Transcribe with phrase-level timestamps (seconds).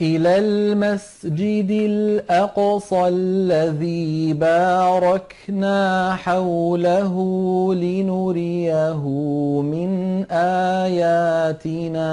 [0.00, 7.14] إلى المسجد الأقصى الذي باركنا حوله
[7.74, 9.06] لنريه
[9.62, 10.24] من
[10.84, 12.06] آياتنا.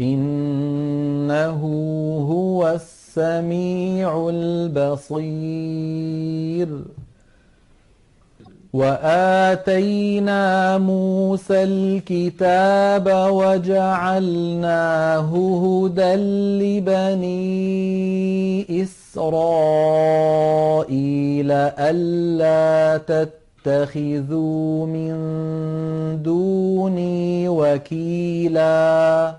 [0.00, 1.60] إنه
[2.30, 5.26] هو السميع البصير.
[8.76, 15.30] وآتينا موسى الكتاب وجعلناه
[15.64, 16.14] هدى
[16.60, 17.36] لبني
[18.82, 20.30] إسرائيل
[21.90, 25.12] ألا تتخذوا من
[26.22, 29.34] دوني وكيلا.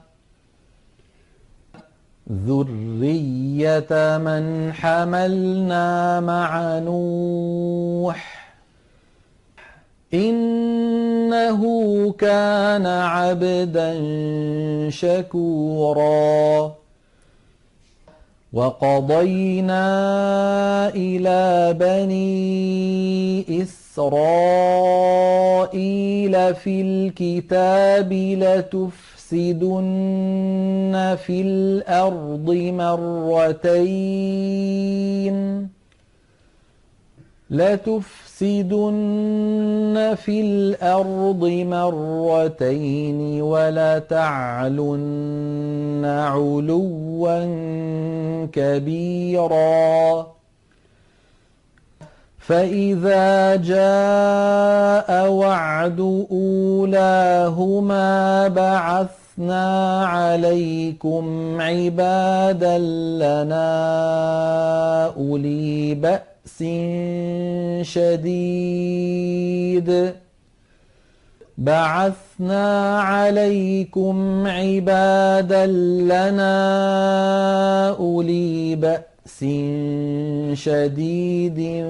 [2.48, 8.37] ذرية من حملنا مع نوح
[10.14, 11.62] إنه
[12.12, 14.00] كان عبدا
[14.90, 16.72] شكورا.
[18.54, 19.88] وقضينا
[20.96, 23.96] إلى بني إسرائيل
[26.56, 28.88] في الكتاب لتفسدن
[31.26, 33.78] في الأرض مرتين.
[37.50, 38.96] لتفسدن
[40.16, 44.98] في الأرض مرتين ولتعلن
[46.06, 47.46] علوا
[48.54, 50.28] كبيرا.
[52.48, 58.08] فإذا جاء وعد أولاهما
[58.48, 62.78] بعثنا عليكم عبادا
[63.18, 63.66] لنا
[65.18, 69.90] أولي بأس بأس شديد
[71.58, 76.50] بعثنا عليكم عبادا لنا
[77.90, 79.46] أولي بأس
[80.54, 81.86] شديد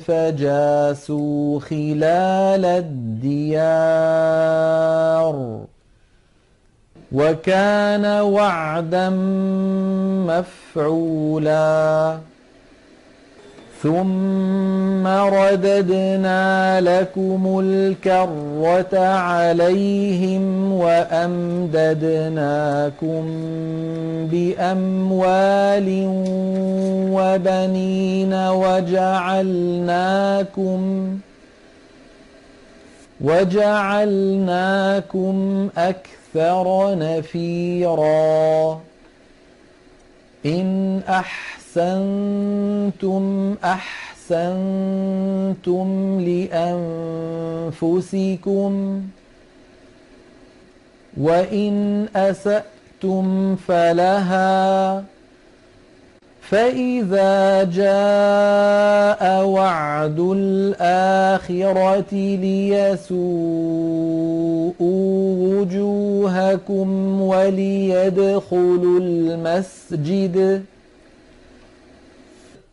[0.00, 4.08] فجاسوا خلال الديار
[7.12, 9.10] وكان وعدا
[10.28, 12.18] مفعولا
[13.82, 21.78] ثم رددنا لكم الكرة عليهم وأمددناكم
[24.30, 26.04] بأموال
[27.12, 29.88] وبنين وجعلناكم
[33.20, 34.58] وجعلناكم
[35.78, 38.80] أكثر نفيرا.
[40.46, 43.54] إن أحسن أحسنتم
[44.30, 45.86] أحسنتم
[47.80, 49.02] لأنفسكم
[51.20, 55.04] وإن أسأتم فلها
[56.40, 63.18] فإذا جاء وعد الآخرة ليسوءوا
[65.60, 70.77] وجوهكم وليدخلوا المسجد ۖ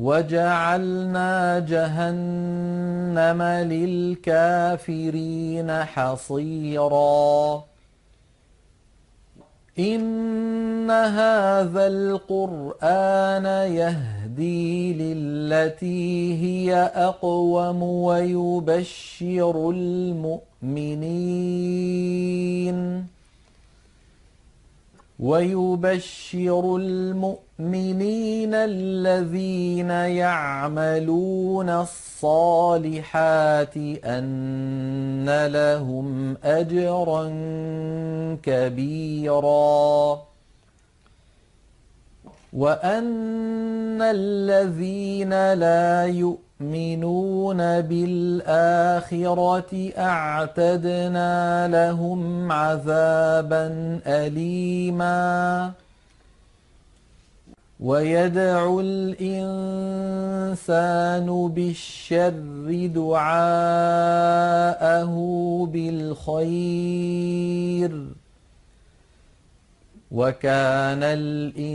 [0.00, 3.42] وجعلنا جهنم
[3.72, 7.64] للكافرين حصيرا.
[9.78, 20.80] إن هذا القرآن يهدي للتي هي أقوم ويبشر المؤمنين.
[25.20, 37.28] ويبشر المؤمنين الذين يعملون الصالحات أن لهم أجرا
[38.42, 40.22] كبيرا.
[42.52, 46.49] وأن الذين لا يؤمنون
[47.80, 55.72] بالآخرة أعتدنا لهم عذابا اليما.
[57.80, 59.48] ويدعو الإنسان
[61.48, 63.44] بالشر دعاءه
[65.72, 67.10] بالخير.
[70.10, 71.68] وكان الإنسان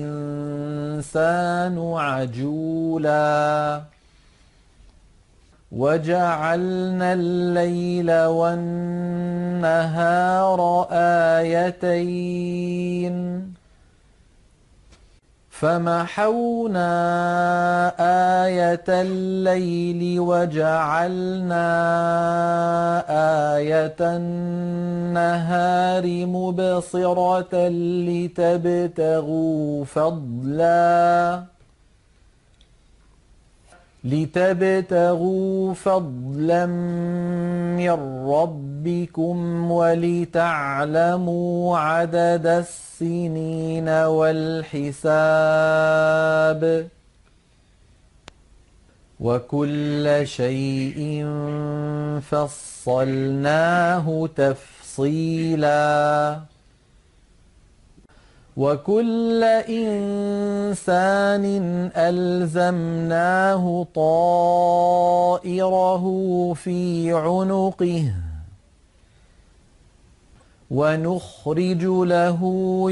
[1.93, 3.81] عجولا.
[5.75, 9.27] وجعلنا الليل والنهار
[10.91, 13.15] آيتين.
[15.49, 16.91] فمحونا
[18.45, 21.67] آية الليل وجعلنا
[23.55, 27.67] آية النهار مبصرة
[28.07, 31.43] لتبتغوا فضلا.
[34.05, 36.65] لتبتغوا فضلا
[37.75, 37.89] من
[38.29, 45.05] ربكم ولتعلموا عدد السنين والحساب
[49.19, 51.25] وكل شيء
[52.31, 56.39] فصلناه تفصيلا
[58.57, 61.45] وكل إنسان
[61.95, 66.03] ألزمناه طائره
[66.53, 68.13] في عنقه
[70.71, 72.39] ونخرج له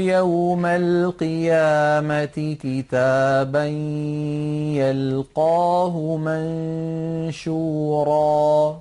[0.00, 3.64] يوم القيامة كتابا
[4.84, 6.16] يلقاه
[7.36, 8.80] منشورا.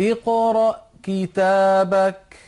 [0.00, 2.47] اقرأ كتابك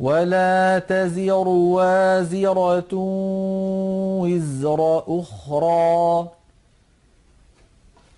[0.00, 2.94] ولا تزر وازرة
[4.20, 6.28] وزر أخرى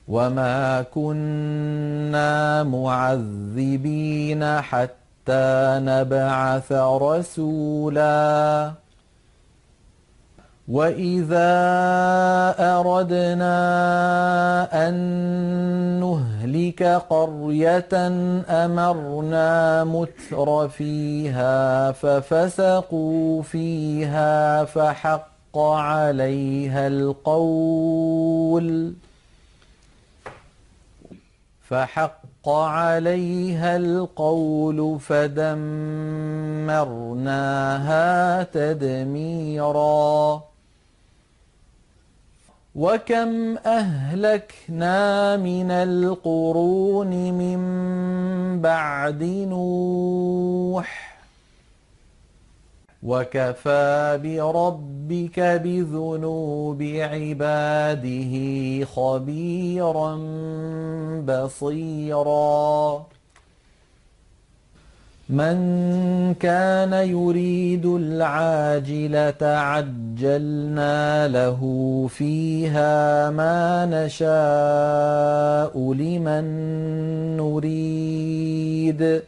[0.09, 8.73] وما كنا معذبين حتى نبعث رسولا
[10.69, 11.49] واذا
[12.77, 13.59] اردنا
[14.89, 14.95] ان
[16.01, 17.89] نهلك قريه
[18.49, 28.93] امرنا متر فيها ففسقوا فيها فحق عليها القول
[31.63, 35.83] فحق عليها القول فدمرناها
[38.43, 40.48] تدميرا
[42.79, 47.61] وكم اهلكنا من القرون من
[48.61, 51.19] بعد نوح
[53.03, 58.35] وكفى بربك بذنوب عباده
[58.85, 60.15] خبيرا
[61.27, 63.07] بصيرا
[65.29, 71.61] من كان يريد العاجلة عجلنا له
[72.11, 76.45] فيها ما نشاء لمن
[77.37, 79.23] نريد.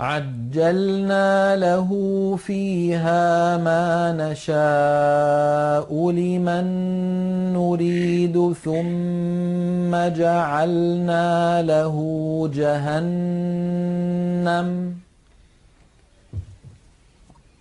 [0.00, 1.88] عجلنا له
[2.36, 6.66] فيها ما نشاء لمن
[7.52, 11.96] نريد ثم جعلنا له
[12.54, 13.90] جهنم.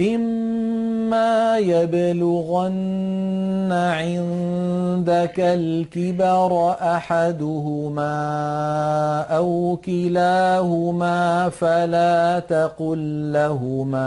[0.00, 8.16] إما يبلغن عندك الكبر أحدهما
[9.20, 14.06] أو كلاهما فلا تقل لهما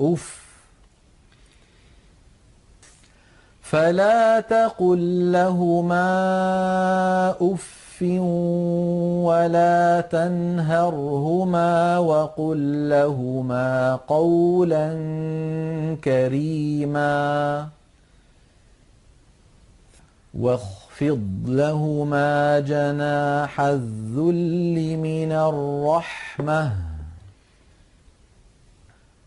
[0.00, 0.42] أف
[3.62, 6.10] فلا تقل لهما
[7.40, 7.81] أف
[9.24, 14.88] ولا تنهرهما وقل لهما قولا
[16.04, 17.68] كريما
[20.34, 26.72] واخفض لهما جناح الذل من الرحمه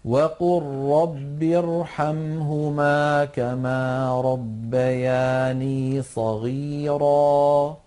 [0.06, 3.82] وقل رب ارحمهما كما
[4.22, 7.78] ربياني صغيرا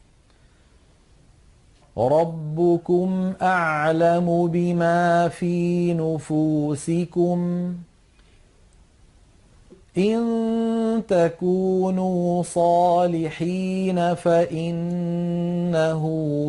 [1.99, 7.39] ربكم أعلم بما في نفوسكم
[9.99, 16.05] إن تكونوا صالحين فإنه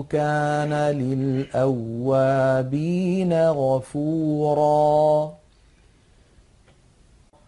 [0.09, 0.73] كان
[1.53, 5.33] للأوابين غفورا.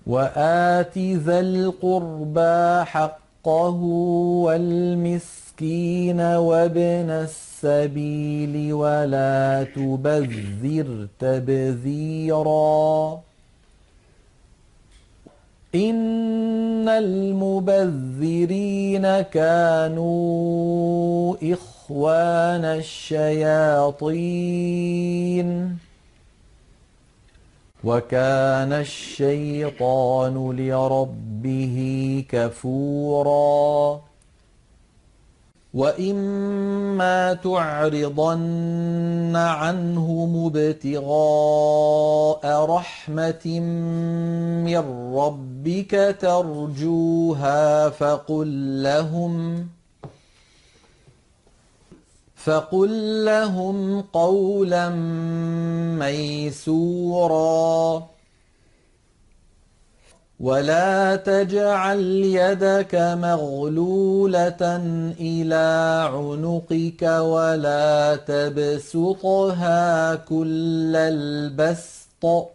[0.07, 3.83] وآت ذا القربى حقه
[4.45, 13.19] والمسكين وابن السبيل السبيل ولا تبذر تبذيرا.
[15.75, 24.17] إن المبذرين كانوا إخوان الشياطين.
[27.83, 31.77] وكان الشيطان لربه
[32.29, 34.10] كفوراً.
[35.73, 41.05] وإما تعرضن عنهم ابتغاء
[42.65, 43.59] رحمة
[44.67, 44.83] من
[45.15, 49.67] ربك ترجوها فقل لهم
[52.35, 54.89] فقل لهم قولا
[55.99, 58.07] ميسورا
[60.41, 64.63] ولا تجعل يدك مغلولة
[65.19, 65.65] إلى
[66.13, 72.49] عنقك ولا تبسطها كل البسط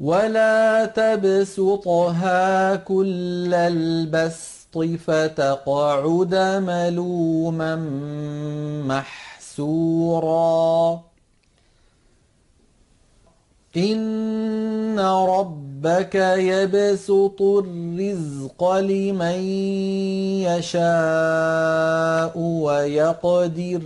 [0.00, 7.76] ولا تبسطها كل البسط فتقعد ملوما
[9.46, 11.00] محسورا
[13.76, 14.35] إن
[15.00, 19.42] ربك يبسط الرزق لمن
[20.42, 23.82] يشاء ويقدر.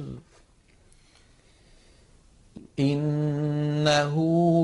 [2.81, 4.17] إنه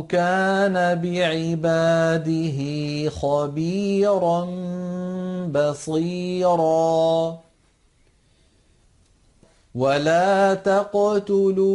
[0.08, 2.58] كان بعباده
[3.10, 4.48] خبيرا
[5.46, 7.45] بصيراً.
[9.76, 11.66] ولا تقتلوا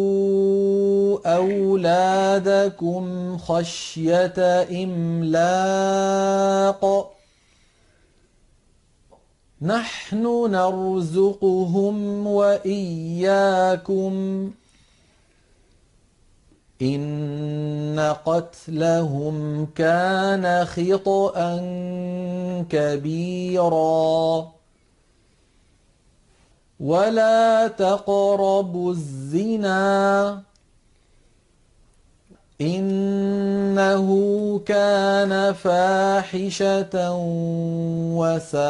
[1.36, 4.34] أولادكم خشية
[4.84, 6.84] إملاق
[9.62, 14.12] نحن نرزقهم وإياكم
[16.82, 21.58] إن قتلهم كان خطأ
[22.70, 24.52] كبيرا
[26.82, 30.42] ولا تقربوا الزنا
[32.62, 34.08] إنه
[34.66, 37.16] كان فاحشة
[38.18, 38.62] وساء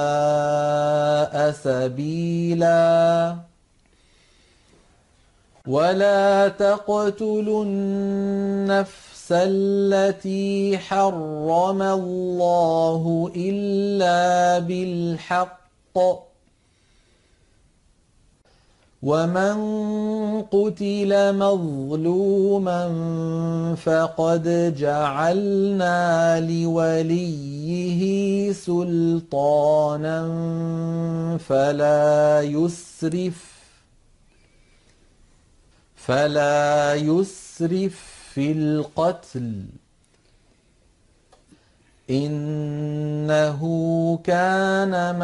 [1.52, 3.36] سبيلا
[5.68, 16.31] ولا تقتلوا النفس التي حرم الله إلا بالحق
[19.02, 19.56] ومن
[20.42, 22.82] قتل مظلوما
[23.76, 28.02] فقد جعلنا لوليه
[28.54, 30.18] سلطانا
[31.38, 33.52] فلا يسرف
[35.96, 38.00] فلا يسرف
[38.34, 39.66] في القتل
[42.10, 43.62] إنه
[44.24, 45.20] كان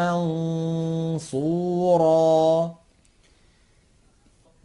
[1.22, 2.87] منصوراً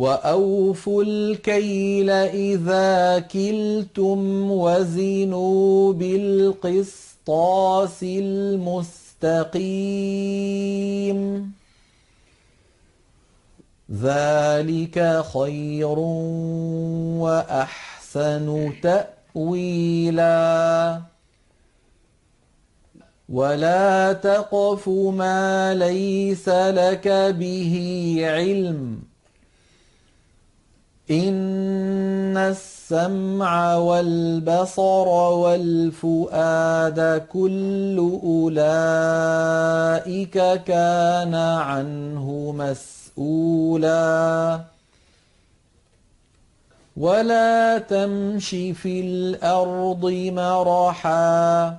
[0.00, 9.60] واوفوا الكيل اذا كلتم وزنوا بالقسطاس المستقيم
[13.92, 15.98] ذلك خير
[17.18, 20.30] واحسن تاويلا
[23.28, 29.09] ولا تقف ما ليس لك به علم
[31.10, 35.08] إن السمع والبصر
[35.42, 36.98] والفؤاد
[37.32, 39.02] كل أولئك
[40.62, 42.54] كان عنه
[43.18, 44.60] مسؤولا
[46.96, 51.76] ولا تمش في الأرض مرحا.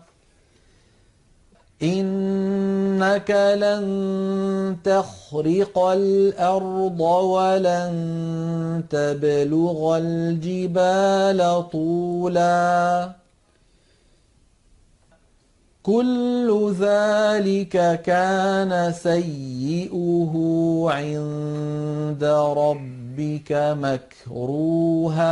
[1.83, 13.09] إنك لن تخرق الأرض ولن تبلغ الجبال طولا
[15.83, 20.33] كل ذلك كان سيئه
[20.87, 22.23] عند
[22.57, 25.31] ربك مكروها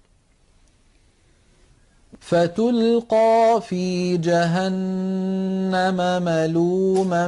[2.31, 7.27] فتلقى في جهنم ملوما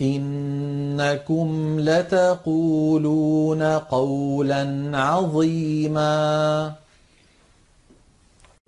[0.00, 6.72] إنكم لتقولون قولا عظيما.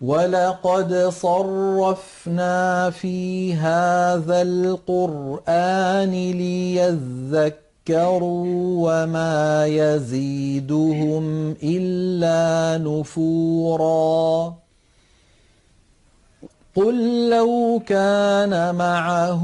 [0.03, 7.57] ولقد صرفنا في هذا القرآن ليذكروا
[8.81, 14.66] وما يزيدهم إلا نفوراً.
[16.77, 19.43] قل لو كان معه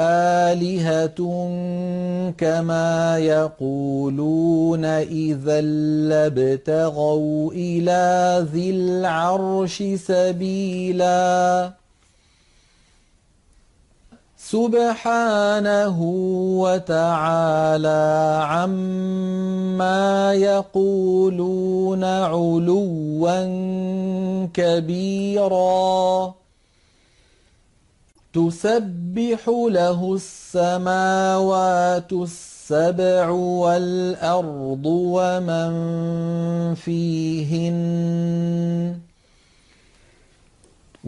[0.00, 1.20] آلهة
[2.38, 5.60] كما يقولون إذا
[6.10, 11.72] لابتغوا إلى ذي العرش سبيلاً
[14.50, 15.98] سبحانه
[16.64, 18.04] وتعالى
[18.44, 23.44] عما يقولون علوا
[24.54, 26.34] كبيرا.
[28.34, 35.70] تسبح له السماوات السبع والأرض ومن
[36.74, 37.78] فيهن.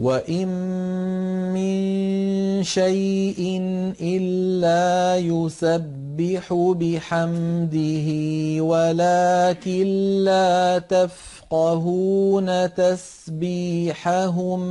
[0.01, 0.47] وإن
[1.53, 3.61] من شيء
[4.01, 8.07] إلا يسبح بحمده
[8.63, 9.85] ولكن
[10.23, 14.61] لا تفقهون تسبيحهم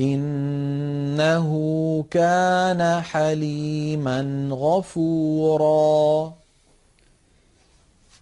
[0.00, 1.50] إنه
[2.10, 6.32] كان حليما غفورا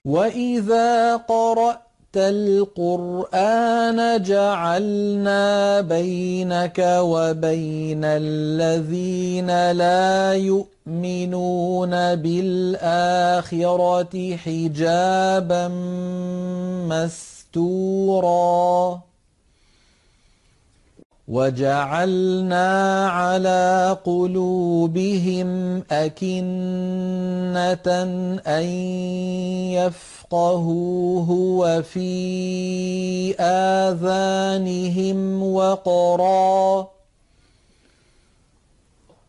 [0.04, 13.56] وإذا قرأت القرآن جعلنا بينك وبين الذين لا يؤمنون بالآخرة
[14.36, 15.68] حجابا
[16.88, 19.00] مستورا.
[21.28, 27.86] وجعلنا على قلوبهم أكنة
[28.46, 28.64] أن
[30.32, 36.88] يفقهوه وفي آذانهم وقرا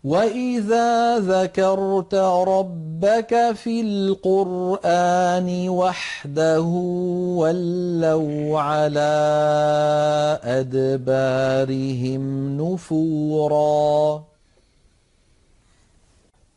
[0.03, 6.61] وإذا ذكرت ربك في القرآن وحده
[7.37, 9.13] ولوا على
[10.43, 12.21] أدبارهم
[12.61, 14.23] نفورا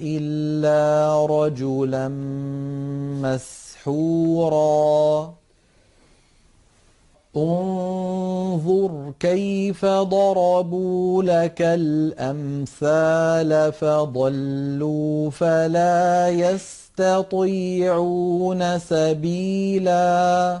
[0.00, 2.08] إلا رجلا
[3.84, 5.34] مسحورا.
[7.36, 17.68] انظر كيف ضربوا لك الأمثال فضلوا فلا يستطيعون
[18.78, 20.60] سبيلا.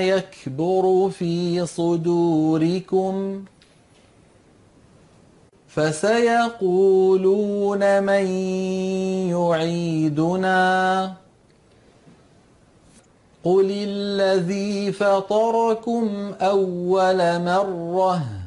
[0.00, 3.44] يكبر في صدوركم.
[5.68, 6.42] فسيقولون
[8.02, 8.26] من
[9.30, 11.14] يعيدنا.
[13.44, 18.41] قل الذي فطركم أول مرة.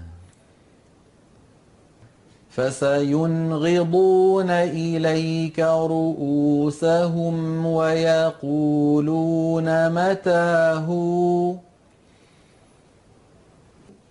[2.56, 10.88] فسينغضون إليك رؤوسهم ويقولون متاه.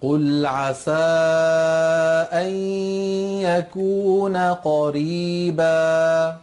[0.03, 0.93] قل عسى
[2.33, 2.51] أن
[3.41, 6.37] يكون قريبا.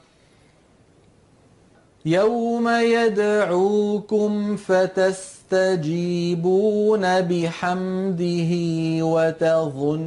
[2.06, 8.52] يوم يدعوكم فتس تستجيبون بحمده
[9.06, 10.00] وتظنون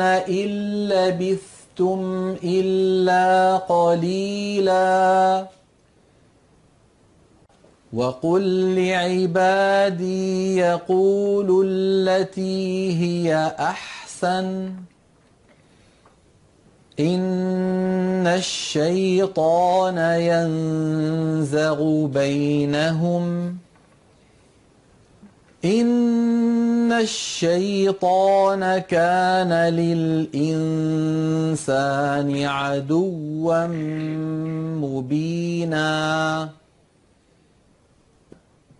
[0.00, 0.48] إن
[0.88, 5.46] لبثتم إلا قليلا.
[7.92, 14.72] وقل لعبادي يقولوا التي هي أحسن.
[17.00, 23.56] إن الشيطان ينزغ بينهم.
[25.64, 30.36] إن الشيطان كان للإنسان
[32.44, 33.66] عدوا
[34.86, 36.48] مبينا.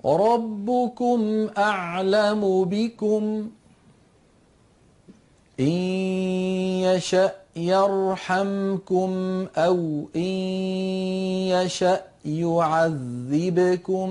[0.05, 3.51] ربكم أعلم بكم.
[5.61, 5.67] إن
[6.83, 9.11] يشأ يرحمكم
[9.57, 10.21] أو إن
[11.53, 14.11] يشأ يعذبكم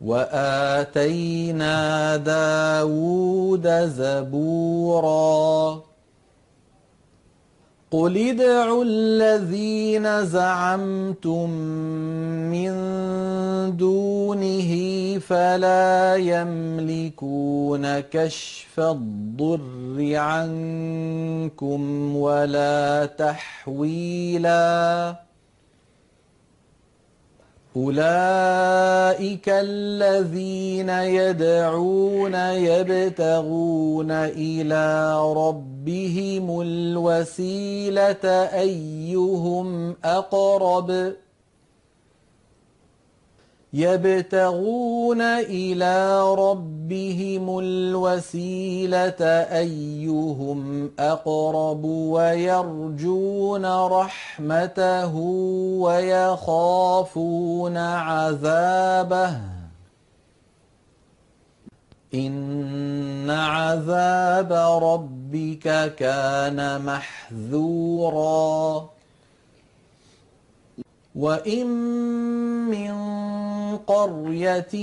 [0.00, 5.80] وآتينا داود زبوراً.
[7.90, 11.50] قل ادعوا الذين زعمتم
[12.50, 12.72] من
[13.76, 14.72] دونه
[15.18, 25.27] فلا يملكون كشف الضر عنكم ولا تحويلاً.
[27.76, 41.27] أولئك الذين يدعون يبتغون إلى ربهم الوسيلة أيهم أقرب ۖ؟
[43.72, 49.20] يبتغون إلى ربهم الوسيلة
[49.60, 55.14] أيهم أقرب ويرجون رحمته
[55.80, 59.36] ويخافون عذابه.
[62.14, 64.52] إن عذاب
[64.82, 68.97] ربك كان محذوراً.
[71.18, 71.66] وإن
[72.70, 72.94] من
[73.76, 74.74] قرية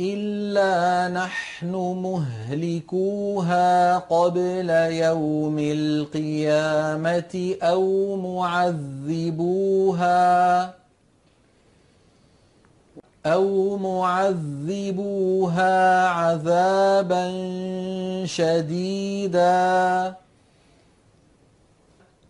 [0.00, 1.72] إلا نحن
[2.02, 10.06] مهلكوها قبل يوم القيامة أو معذبوها
[13.26, 15.28] أو معذبوها
[16.08, 17.32] عذابا
[18.24, 20.14] شديدا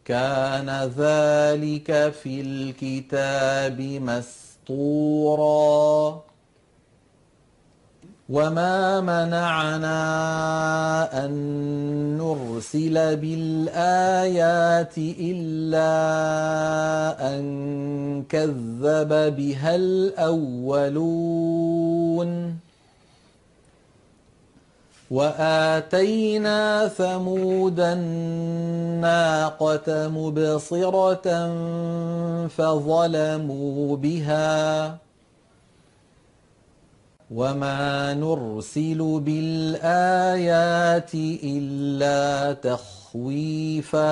[0.07, 3.81] كان ذلك في الكتاب
[4.71, 5.47] مسطورا
[8.29, 9.99] وما منعنا
[11.25, 11.33] أن
[12.19, 15.95] نرسل بالآيات إلا
[17.35, 17.45] أن
[18.29, 21.17] كذب بها الأولون.
[25.11, 29.09] وآتينا ثمود الناقة
[30.09, 31.29] مبصرة
[32.49, 34.97] فظلموا بها
[37.31, 41.15] وما نرسل بالآيات
[41.45, 44.07] إلا تخويفا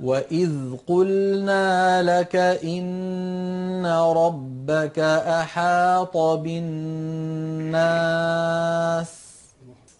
[0.00, 0.50] وإذ
[0.86, 7.74] قلنا لك إن ربك أحاط بالناس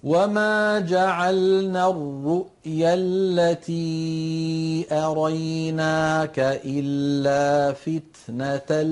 [0.04, 8.82] وما جعلنا الرؤيا التي أريناك إلا فتنة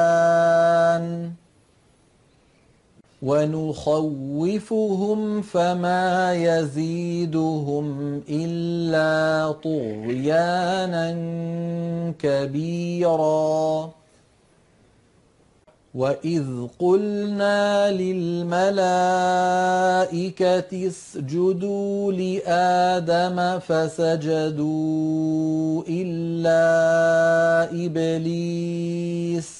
[3.22, 11.12] ونخوفهم فما يزيدهم إلا طغيانا
[12.18, 13.90] كبيرا.
[15.94, 16.46] وإذ
[16.78, 18.70] قلنا للملائكة
[20.88, 24.62] اسجدوا لآدم فسجدوا
[25.88, 26.64] إلا
[27.86, 29.59] إبليس.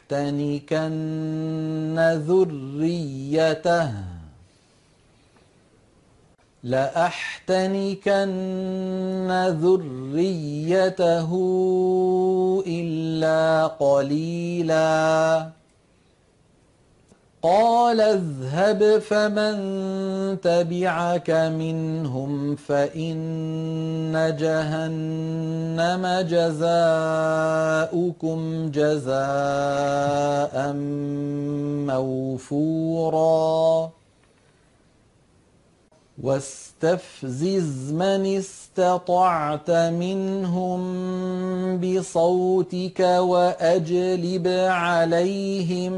[0.13, 3.91] لأحتنكن ذريته.
[6.63, 8.17] لأحتنكن
[9.61, 11.29] ذريته
[12.67, 15.60] إلا قليلاً.
[17.43, 19.57] قال اذهب فمن
[20.41, 26.71] تبعك منهم فإن جهنم جزاؤكم
[28.71, 30.73] جزاء
[31.87, 33.91] موفورا.
[36.23, 38.25] واستفزز من
[38.71, 40.81] استطعت منهم
[41.77, 45.93] بصوتك وأجلب عليهم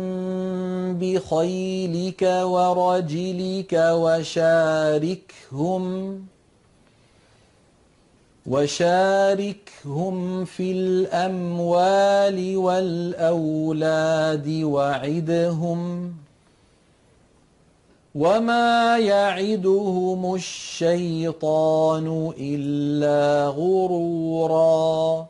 [0.98, 5.84] بخيلك ورجلك وشاركهم
[8.46, 16.14] وشاركهم في الأموال والأولاد وعدهم.
[18.16, 25.28] وما يعدهم الشيطان إلا غرورا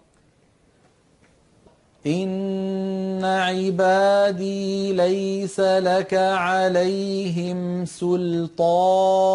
[2.08, 9.34] إن عبادي ليس لك عليهم سلطان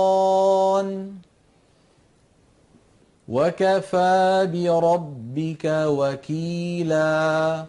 [3.28, 7.64] وكفى بربك وكيلا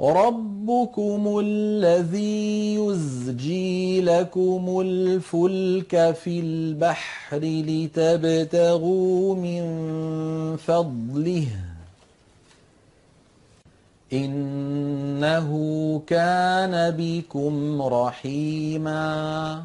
[0.00, 9.62] ربكم الذي يزجي لكم الفلك في البحر لتبتغوا من
[10.56, 11.48] فضله
[14.12, 15.50] إنه
[16.06, 19.64] كان بكم رحيماً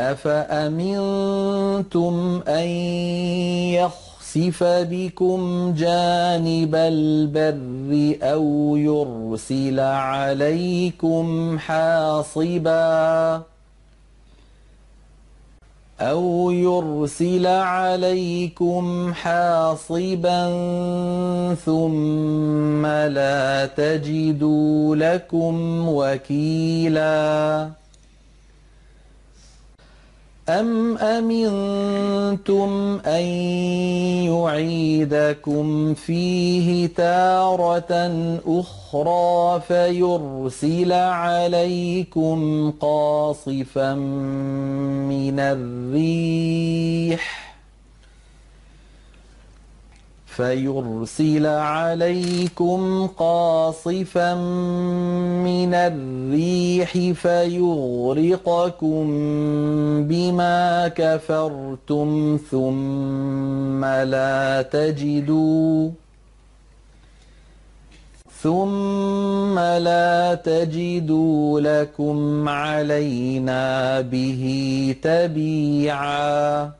[0.00, 1.34] أفأمنتم
[2.48, 2.68] أن
[3.74, 13.42] يخسف بكم جانب البر أو يرسل عليكم حاصبا
[16.00, 20.44] أو يرسل عليكم حاصبا
[21.66, 27.68] ثم لا تجدوا لكم وكيلاً
[30.48, 33.22] أم أمنتم أن
[34.32, 38.12] يعيدكم فيه تارة
[38.46, 47.47] أخرى فيرسل عليكم قاصفا من الريح
[50.38, 54.34] فيرسل عليكم قاصفا
[55.44, 56.90] من الريح
[57.22, 59.04] فيغرقكم
[60.08, 65.90] بما كفرتم ثم لا تجدوا
[68.42, 76.70] ثم لا تجدوا لكم علينا به تبيعا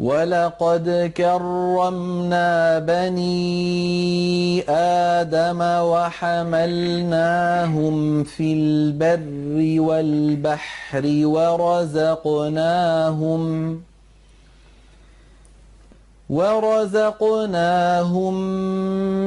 [0.00, 7.44] ولقد كرمنا بني آدم وحملناهم
[8.24, 12.62] في البر والبحر ورزقناهم
[16.30, 18.34] ورزقناهم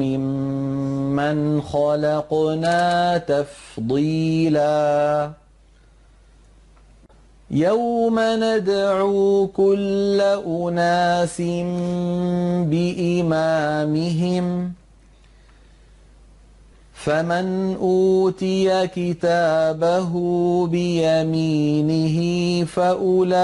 [0.00, 5.30] ممن خلقنا تفضيلا.
[7.50, 11.40] يوم ندعو كل أناس
[12.72, 14.72] بإمامهم
[17.04, 20.12] فمن أوتي كتابه
[20.66, 22.18] بيمينه
[22.64, 23.42] فأولئك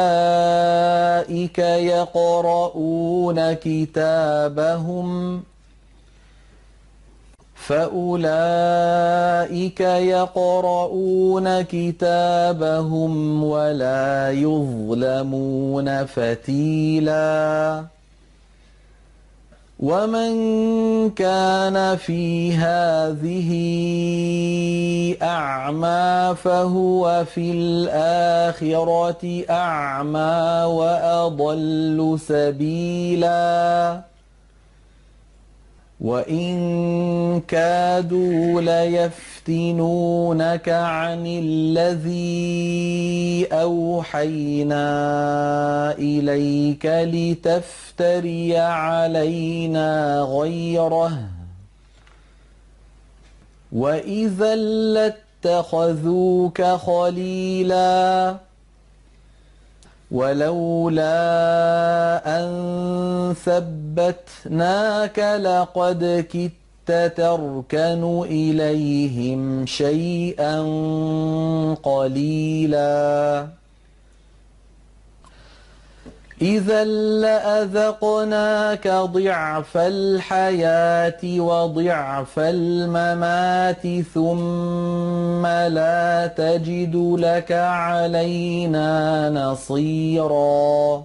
[1.58, 5.42] يقرؤون كتابهم.
[7.54, 8.20] فأولئك
[9.80, 17.97] يقرؤون كتابهم ولا يظلمون فتيلاً.
[19.78, 20.34] ومن
[21.10, 23.50] كان في هذه
[25.22, 34.00] أعمى فهو في الآخرة أعمى وأضل سبيلا
[36.00, 38.60] وإن كادوا
[39.48, 42.28] ليفتنونك عن الذي
[43.52, 44.82] أوحينا
[45.98, 51.18] إليك لتفتري علينا غيره.
[53.72, 54.54] وإذا
[55.44, 58.48] لاتخذوك خليلاً
[60.10, 61.10] ولولا
[62.26, 66.52] أن ثبتناك لقد كدت
[66.90, 70.60] تركن إليهم شيئا
[71.82, 73.46] قليلا.
[76.42, 76.84] إذا
[77.24, 91.04] لأذقناك ضعف الحياة وضعف الممات ثم لا تجد لك علينا نصيرا.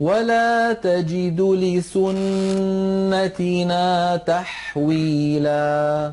[0.00, 2.16] ولا تجد لسنتنا
[4.16, 6.12] تحويلا.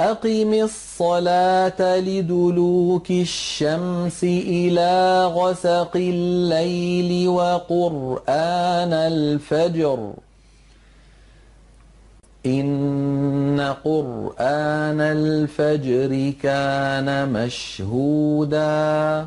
[0.00, 10.12] أقم الصلاة لدلوك الشمس إلى غسق الليل وقرآن الفجر.
[12.46, 19.26] إن قرآن الفجر كان مشهوداً.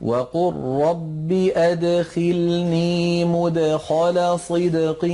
[0.00, 5.04] وقل رب أدخلني مدخل صدق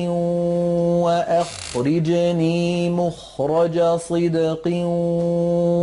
[1.04, 4.68] وأخرجني مخرج صدق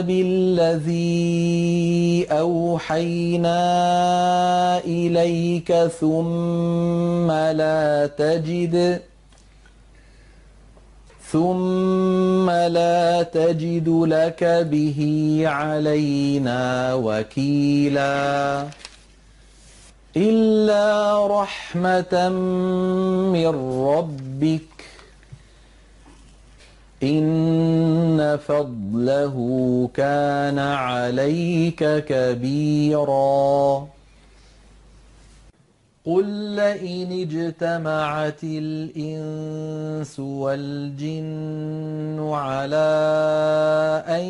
[0.00, 1.06] بالذي
[2.30, 3.58] اوحينا
[4.84, 9.00] اليك ثم لا تجد
[11.32, 18.66] ثم لا تجد لك به علينا وكيلا
[20.16, 22.28] الا رحمه
[23.32, 23.46] من
[23.88, 24.62] ربك
[27.02, 29.36] ان فضله
[29.94, 33.86] كان عليك كبيرا
[36.06, 42.92] قل لئن اجتمعت الإنس والجن على
[44.08, 44.24] أن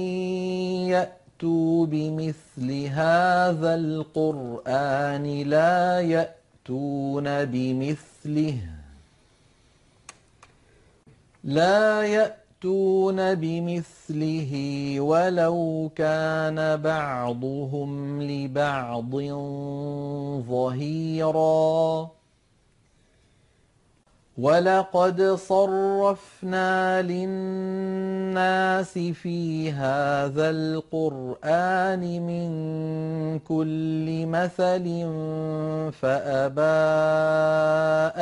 [0.88, 8.58] يأتوا بمثل هذا القرآن لا يأتون بمثله
[11.44, 14.52] لا يأتون يأتون بمثله
[15.00, 19.16] ولو كان بعضهم لبعض
[20.48, 22.10] ظهيرا
[24.38, 32.48] ولقد صرفنا للناس في هذا القرآن من
[33.38, 34.84] كل مثل
[35.92, 36.60] فأبى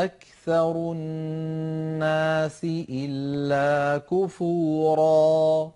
[0.04, 2.60] أكثر الناس
[2.90, 5.72] إلا كفورا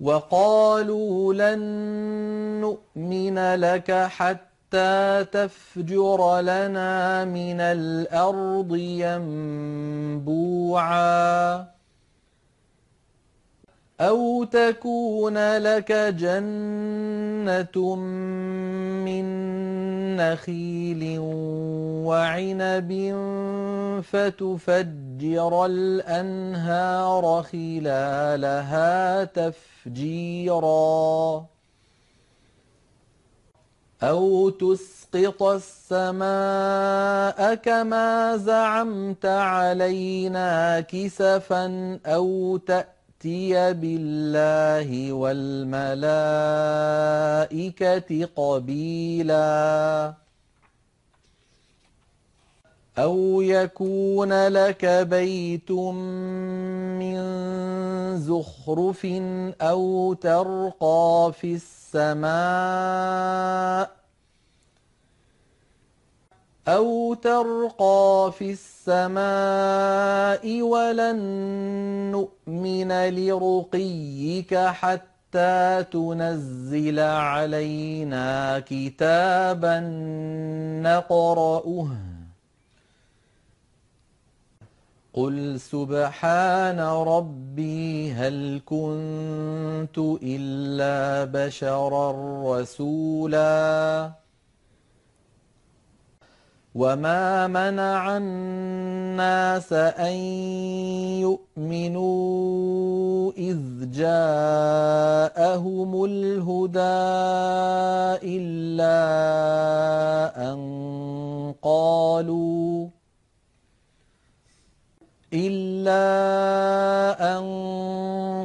[0.00, 1.60] وقالوا لن
[2.60, 10.34] نؤمن لك حتى حتى تفجر لنا من الأرض ينبوعا.
[14.00, 17.96] أو تكون لك جنة
[19.04, 19.24] من
[20.16, 21.18] نخيل
[22.06, 23.14] وعنب
[24.02, 30.74] فتفجر الأنهار خلالها تفجيراً.
[34.08, 46.04] أو تسقط السماء كما زعمت علينا كسفا أو تأتي بالله والملائكة
[48.36, 50.23] قبيلا
[52.98, 55.70] أو يكون لك بيت
[57.00, 57.16] من
[58.18, 59.06] زخرف
[59.60, 61.58] أو ترقى في
[61.94, 63.90] السماء
[66.68, 71.16] أو ترقى في السماء ولن
[72.12, 79.80] نؤمن لرقيك حتى تنزل علينا كتابا
[80.82, 81.86] نقرأه
[85.14, 92.10] قل سبحان ربي هل كنت إلا بشرا
[92.42, 94.10] رسولا
[96.74, 100.16] وما منع الناس أن
[101.22, 107.04] يؤمنوا إذ جاءهم الهدى
[108.34, 108.98] إلا
[110.50, 110.58] أن
[111.62, 112.88] قالوا
[115.34, 116.06] إلا
[117.38, 117.44] أن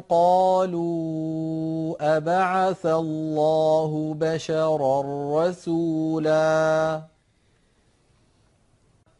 [0.10, 5.02] قالوا أبعث الله بشرا
[5.44, 7.02] رسولا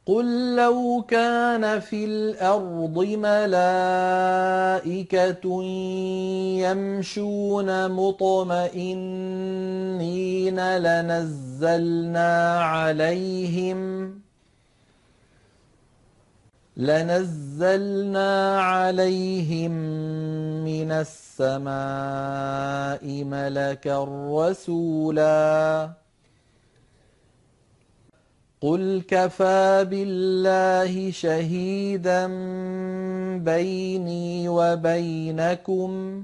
[0.06, 4.44] قل لو كان في الأرض ملائكة
[6.66, 9.00] يمشون مطمئنين
[10.78, 14.20] لنزلنا عليهم
[16.80, 19.72] لنزلنا عليهم
[20.64, 21.64] من السماء
[23.24, 25.90] ملكا رسولا.
[28.62, 32.28] قل كفى بالله شهيدا
[33.38, 36.24] بيني وبينكم.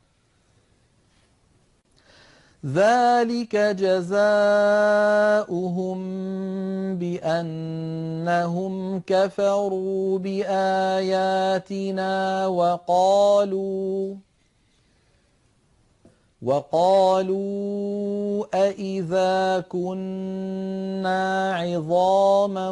[2.65, 4.21] ذلك جزاؤهم
[6.97, 8.73] بأنهم
[9.07, 11.67] كفروا بآياتنا
[12.47, 14.15] وقالوا
[16.41, 22.69] وقالوا أإذا كنا عظاما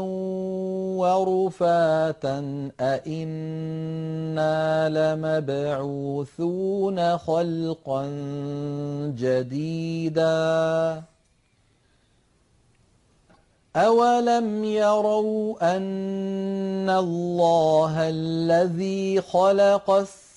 [0.98, 8.06] ورفاتا أإنا لمبعوثون خلقا
[9.18, 11.02] جديدا
[13.76, 19.92] أولم يروا أن الله الذي خلق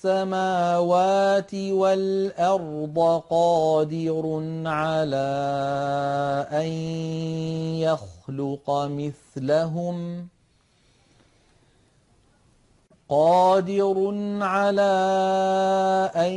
[0.05, 4.23] السماوات والأرض قادر
[4.65, 5.31] على
[6.51, 6.67] أن
[7.79, 10.27] يخلق مثلهم
[13.09, 13.95] قادر
[14.41, 14.91] على
[16.15, 16.33] أن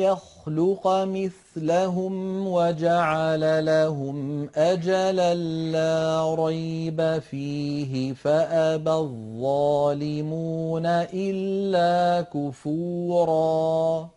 [0.00, 0.35] يخلق
[1.04, 5.34] مثلهم وجعل لهم أجلا
[5.72, 14.16] لا ريب فيه فأبى الظالمون إلا كفوراً.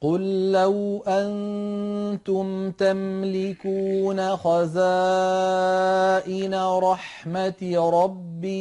[0.00, 5.34] قل لو أنتم تملكون خزائن
[6.54, 8.58] رحمة ربي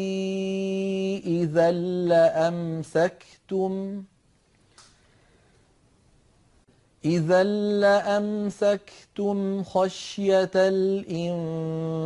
[1.17, 1.71] إذا
[2.11, 4.03] لأمسكتم
[7.07, 7.43] إذا
[7.83, 10.51] لأمسكتم خشية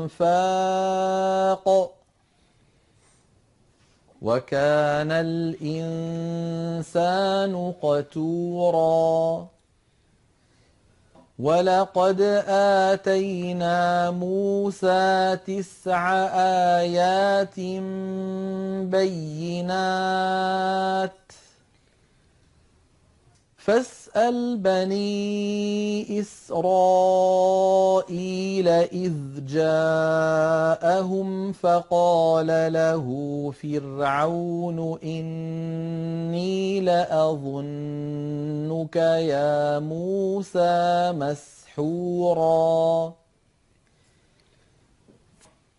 [0.10, 1.92] الإنفاق
[4.22, 5.12] وكان
[5.72, 9.48] الإنسان قتورا
[11.40, 12.22] ولقد
[12.92, 16.14] آتينا موسى تسع
[16.78, 17.60] آيات
[18.94, 21.12] بينات
[23.66, 27.48] فاسأل بني إسرائيل
[28.68, 29.14] إذ
[29.48, 33.06] جاءهم فقال له
[33.62, 38.16] فرعون إني لأظنك
[38.96, 43.14] يا موسى مسحورا.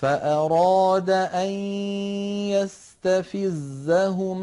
[0.00, 1.50] فأراد أن
[3.04, 4.38] يستفزهم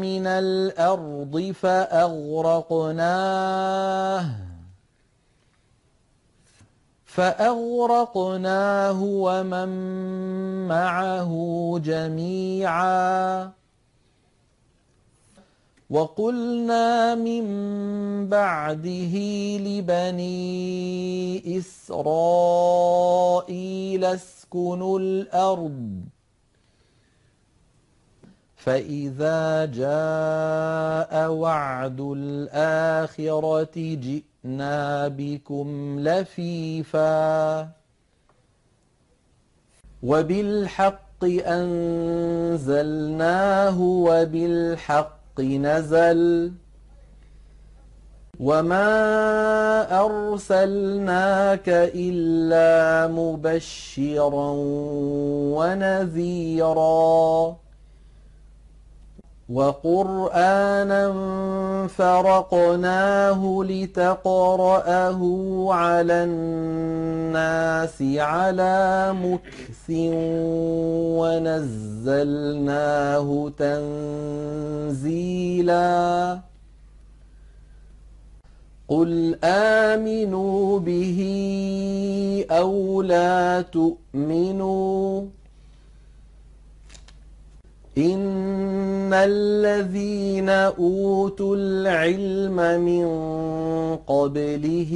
[0.00, 2.90] من الأرض فأغرقناه
[7.04, 9.68] فأغرقناه ومن
[10.68, 11.32] معه
[11.84, 13.50] جميعا.
[15.90, 17.46] وقلنا من
[18.28, 19.14] بعده
[19.58, 20.38] لبني
[21.58, 23.00] إسرائيل
[24.50, 26.00] اسكنوا الأرض.
[28.56, 37.68] فإذا جاء وعد الآخرة جئنا بكم لفيفا.
[40.02, 42.60] وبالحق أنزلناه
[43.80, 46.52] وبالحق نزل.
[48.40, 54.50] وما أرسلناك إلا مبشرا
[55.56, 57.56] ونذيرا
[59.50, 61.12] وقرآنا
[61.88, 65.20] فرقناه لتقرأه
[65.70, 69.90] على الناس على مكث
[72.00, 73.28] ونزلناه
[74.88, 76.49] تنزيلاً
[78.90, 81.20] قل آمنوا به
[82.50, 85.22] أو لا تؤمنوا
[87.98, 93.06] إن الذين أوتوا العلم من
[93.96, 94.92] قبله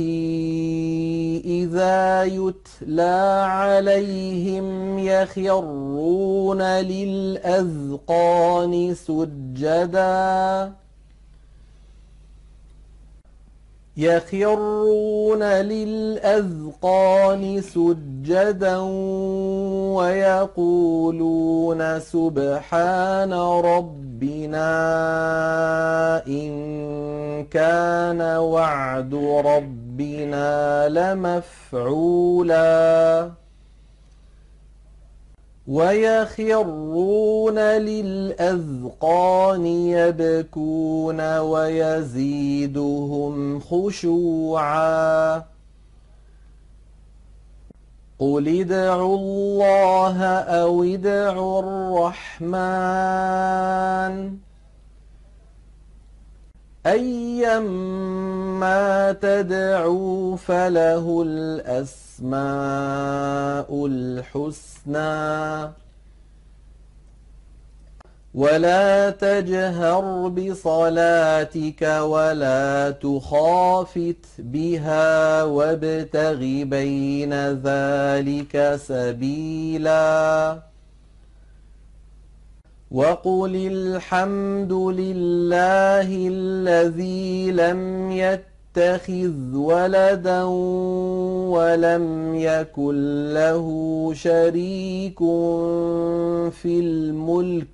[1.44, 8.14] إذا يتلى عليهم يخرون للأذقان
[8.94, 10.72] سجداً
[13.96, 18.76] يخرون للأذقان سجدا
[19.96, 24.66] ويقولون سبحان ربنا
[26.26, 26.52] إن
[27.50, 29.14] كان وعد
[29.44, 32.64] ربنا لمفعولا.
[35.68, 45.42] ويخرون للأذقان يبكون ويزيدهم خشوعا.
[48.18, 52.54] قل ادعوا الله أو ادعوا الرحمن.
[56.86, 58.72] أيما
[59.12, 62.36] تدعوا فله الأسماء
[63.86, 65.70] الحسنى.
[68.34, 80.73] ولا تجهر بصلاتك ولا تخافت بها وابتغ بين ذلك سبيلاً.
[82.94, 90.42] وقل الحمد لله الذي لم يتخذ ولدا
[91.54, 92.96] ولم يكن
[93.34, 93.66] له
[94.14, 95.18] شريك
[96.50, 97.73] في الملك